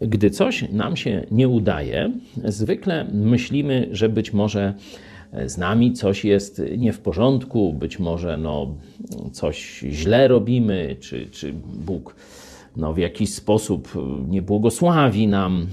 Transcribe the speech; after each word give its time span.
Gdy 0.00 0.30
coś 0.30 0.72
nam 0.72 0.96
się 0.96 1.26
nie 1.30 1.48
udaje, 1.48 2.12
zwykle 2.44 3.06
myślimy, 3.12 3.88
że 3.92 4.08
być 4.08 4.32
może 4.32 4.74
z 5.46 5.58
nami 5.58 5.92
coś 5.92 6.24
jest 6.24 6.62
nie 6.78 6.92
w 6.92 7.00
porządku, 7.00 7.72
być 7.72 7.98
może 7.98 8.36
no, 8.36 8.74
coś 9.32 9.84
źle 9.90 10.28
robimy, 10.28 10.96
czy, 11.00 11.26
czy 11.30 11.52
Bóg 11.86 12.14
no, 12.76 12.92
w 12.92 12.98
jakiś 12.98 13.34
sposób 13.34 13.88
nie 14.28 14.42
błogosławi 14.42 15.26
nam. 15.26 15.66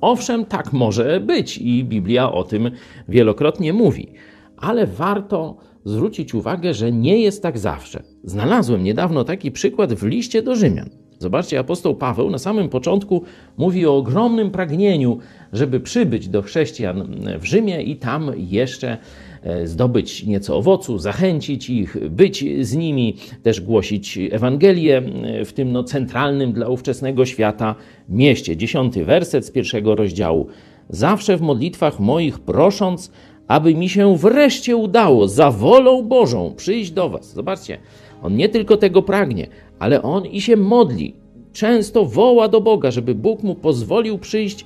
Owszem, 0.00 0.44
tak 0.44 0.72
może 0.72 1.20
być 1.20 1.58
i 1.58 1.84
Biblia 1.84 2.32
o 2.32 2.44
tym 2.44 2.70
wielokrotnie 3.08 3.72
mówi, 3.72 4.08
ale 4.56 4.86
warto 4.86 5.56
zwrócić 5.84 6.34
uwagę, 6.34 6.74
że 6.74 6.92
nie 6.92 7.20
jest 7.20 7.42
tak 7.42 7.58
zawsze. 7.58 8.02
Znalazłem 8.24 8.84
niedawno 8.84 9.24
taki 9.24 9.50
przykład 9.50 9.94
w 9.94 10.06
liście 10.06 10.42
do 10.42 10.56
Rzymian. 10.56 11.07
Zobaczcie, 11.18 11.58
apostoł 11.58 11.94
Paweł 11.94 12.30
na 12.30 12.38
samym 12.38 12.68
początku 12.68 13.22
mówi 13.56 13.86
o 13.86 13.96
ogromnym 13.96 14.50
pragnieniu, 14.50 15.18
żeby 15.52 15.80
przybyć 15.80 16.28
do 16.28 16.42
chrześcijan 16.42 17.16
w 17.38 17.44
Rzymie 17.44 17.82
i 17.82 17.96
tam 17.96 18.32
jeszcze 18.36 18.96
e, 19.42 19.66
zdobyć 19.66 20.26
nieco 20.26 20.56
owocu, 20.56 20.98
zachęcić 20.98 21.70
ich, 21.70 22.08
być 22.10 22.44
z 22.60 22.76
nimi, 22.76 23.16
też 23.42 23.60
głosić 23.60 24.18
Ewangelię 24.30 25.02
w 25.44 25.52
tym 25.52 25.72
no, 25.72 25.84
centralnym 25.84 26.52
dla 26.52 26.68
ówczesnego 26.68 27.26
świata 27.26 27.74
mieście. 28.08 28.56
Dziesiąty 28.56 29.04
werset 29.04 29.46
z 29.46 29.50
pierwszego 29.50 29.94
rozdziału. 29.94 30.46
Zawsze 30.90 31.36
w 31.36 31.40
modlitwach 31.40 32.00
moich 32.00 32.38
prosząc, 32.38 33.12
aby 33.48 33.74
mi 33.74 33.88
się 33.88 34.16
wreszcie 34.16 34.76
udało 34.76 35.28
za 35.28 35.50
wolą 35.50 36.02
Bożą 36.02 36.54
przyjść 36.56 36.90
do 36.90 37.08
Was. 37.08 37.32
Zobaczcie, 37.34 37.78
on 38.22 38.36
nie 38.36 38.48
tylko 38.48 38.76
tego 38.76 39.02
pragnie, 39.02 39.46
ale 39.78 40.02
on 40.02 40.26
i 40.26 40.40
się 40.40 40.56
modli. 40.56 41.14
Często 41.52 42.04
woła 42.04 42.48
do 42.48 42.60
Boga, 42.60 42.90
żeby 42.90 43.14
Bóg 43.14 43.42
mu 43.42 43.54
pozwolił 43.54 44.18
przyjść 44.18 44.64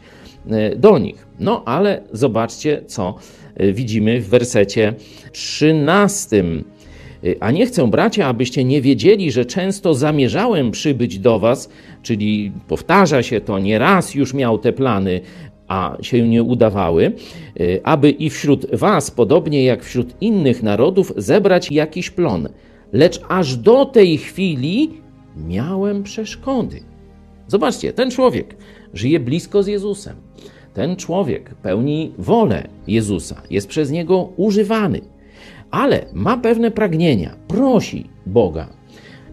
e, 0.51 0.77
do 0.77 0.99
nich. 0.99 1.26
No 1.40 1.63
ale 1.65 2.02
zobaczcie, 2.13 2.82
co 2.87 3.15
e, 3.54 3.73
widzimy 3.73 4.21
w 4.21 4.29
wersecie 4.29 4.95
13. 5.32 6.45
E, 7.24 7.35
a 7.41 7.51
nie 7.51 7.66
chcę, 7.66 7.91
bracia, 7.91 8.26
abyście 8.26 8.65
nie 8.65 8.82
wiedzieli, 8.82 9.32
że 9.32 9.45
często 9.45 9.95
zamierzałem 9.95 10.71
przybyć 10.71 11.19
do 11.19 11.38
was, 11.38 11.71
czyli 12.02 12.52
powtarza 12.69 13.23
się 13.23 13.41
to, 13.41 13.59
nie 13.59 13.79
raz 13.79 14.15
już 14.15 14.35
miał 14.35 14.59
te 14.59 14.73
plany, 14.73 15.21
a 15.69 15.96
się 16.02 16.29
nie 16.29 16.43
udawały, 16.43 17.13
aby 17.85 18.10
i 18.10 18.30
wśród 18.30 18.76
was, 18.76 19.10
podobnie 19.10 19.65
jak 19.65 19.85
wśród 19.85 20.15
innych 20.21 20.63
narodów, 20.63 21.13
zebrać 21.16 21.73
jakiś 21.73 22.10
plon. 22.10 22.48
Lecz 22.93 23.21
aż 23.29 23.57
do 23.57 23.85
tej 23.85 24.18
chwili 24.18 24.90
miałem 25.37 26.02
przeszkody. 26.02 26.80
Zobaczcie, 27.48 27.93
ten 27.93 28.10
człowiek 28.10 28.57
żyje 28.95 29.21
blisko 29.21 29.62
z 29.62 29.66
Jezusem. 29.66 30.16
Ten 30.74 30.96
człowiek 30.96 31.54
pełni 31.54 32.13
wolę 32.18 32.68
Jezusa, 32.87 33.43
jest 33.51 33.68
przez 33.68 33.90
niego 33.90 34.29
używany, 34.37 35.01
ale 35.70 36.07
ma 36.13 36.37
pewne 36.37 36.70
pragnienia, 36.70 37.37
prosi 37.48 38.07
Boga 38.26 38.68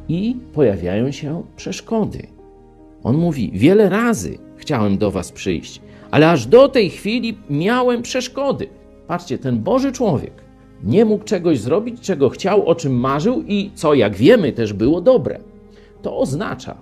i 0.09 0.35
pojawiają 0.53 1.11
się 1.11 1.43
przeszkody. 1.55 2.27
On 3.03 3.17
mówi: 3.17 3.51
Wiele 3.53 3.89
razy 3.89 4.37
chciałem 4.57 4.97
do 4.97 5.11
Was 5.11 5.31
przyjść, 5.31 5.81
ale 6.11 6.29
aż 6.29 6.45
do 6.45 6.69
tej 6.69 6.89
chwili 6.89 7.37
miałem 7.49 8.01
przeszkody. 8.01 8.67
Patrzcie, 9.07 9.37
ten 9.37 9.59
Boży 9.59 9.91
człowiek 9.91 10.48
nie 10.83 11.05
mógł 11.05 11.23
czegoś 11.23 11.59
zrobić, 11.59 12.01
czego 12.01 12.29
chciał, 12.29 12.67
o 12.67 12.75
czym 12.75 12.99
marzył 12.99 13.43
i 13.47 13.71
co, 13.75 13.93
jak 13.93 14.15
wiemy, 14.15 14.51
też 14.51 14.73
było 14.73 15.01
dobre 15.01 15.39
to 16.01 16.17
oznacza, 16.17 16.77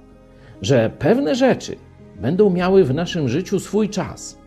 że 0.61 0.91
pewne 0.99 1.35
rzeczy 1.35 1.75
będą 2.21 2.49
miały 2.49 2.83
w 2.83 2.93
naszym 2.93 3.29
życiu 3.29 3.59
swój 3.59 3.89
czas. 3.89 4.37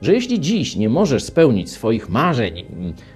Że 0.00 0.14
jeśli 0.14 0.40
dziś 0.40 0.76
nie 0.76 0.88
możesz 0.88 1.22
spełnić 1.24 1.70
swoich 1.70 2.08
marzeń, 2.08 2.64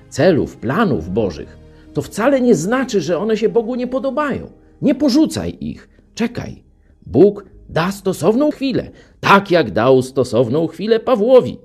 celów, 0.08 0.56
planów 0.56 1.10
Bożych, 1.10 1.58
to 1.94 2.02
wcale 2.02 2.40
nie 2.40 2.54
znaczy, 2.54 3.00
że 3.00 3.18
one 3.18 3.36
się 3.36 3.48
Bogu 3.48 3.74
nie 3.74 3.86
podobają. 3.86 4.50
Nie 4.82 4.94
porzucaj 4.94 5.56
ich. 5.60 5.88
Czekaj. 6.14 6.64
Bóg 7.06 7.44
da 7.68 7.92
stosowną 7.92 8.50
chwilę, 8.50 8.90
tak 9.20 9.50
jak 9.50 9.70
dał 9.70 10.02
stosowną 10.02 10.66
chwilę 10.66 11.00
Pawłowi. 11.00 11.58